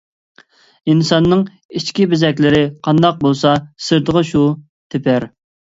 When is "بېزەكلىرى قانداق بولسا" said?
2.15-3.53